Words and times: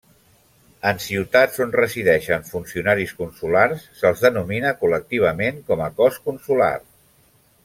En 0.91 1.01
ciutats 1.07 1.59
on 1.65 1.73
resideixen 1.75 2.47
funcionaris 2.53 3.13
consulars, 3.19 3.85
se'ls 4.01 4.25
denomina 4.29 4.75
col·lectivament 4.83 5.61
com 5.69 5.85
a 5.91 5.95
cos 6.01 6.19
consular. 6.31 6.73